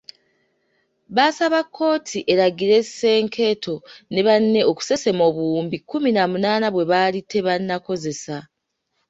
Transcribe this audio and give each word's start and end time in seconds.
Baasaba 1.15 1.59
kkooti 1.65 2.19
eragire 2.31 2.77
Senkeeto 2.97 3.75
ne 4.11 4.21
banne 4.27 4.61
okusesema 4.71 5.23
obuwumbi 5.29 5.77
kkumi 5.79 6.09
na 6.13 6.23
munaana 6.31 6.67
bwe 6.71 6.87
baali 6.91 7.19
tebannakozesa. 7.31 8.37